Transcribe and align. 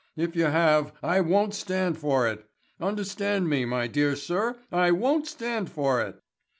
If 0.15 0.35
you 0.35 0.45
have 0.45 0.93
I 1.03 1.21
won't 1.21 1.53
stand 1.53 1.95
for 1.99 2.27
it. 2.27 2.43
Understand 2.79 3.47
me, 3.51 3.65
my 3.65 3.85
dear 3.85 4.15
sir, 4.15 4.57
I 4.71 4.89
won't 4.89 5.27
stand 5.27 5.69
for 5.71 6.01
it." 6.01 6.19